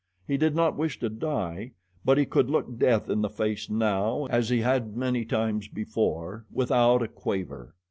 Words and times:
He 0.27 0.35
did 0.35 0.55
not 0.55 0.75
wish 0.79 0.99
to 1.01 1.09
die; 1.09 1.73
but 2.03 2.17
he 2.17 2.25
could 2.25 2.49
look 2.49 2.79
death 2.79 3.07
in 3.07 3.21
the 3.21 3.29
face 3.29 3.69
now 3.69 4.25
as 4.31 4.49
he 4.49 4.61
had 4.61 4.97
many 4.97 5.23
times 5.25 5.67
before 5.67 6.43
without 6.51 7.03
a 7.03 7.07
quaver. 7.07 7.75